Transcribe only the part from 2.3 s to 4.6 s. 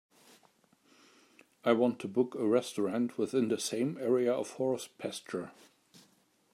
a restaurant within the same area of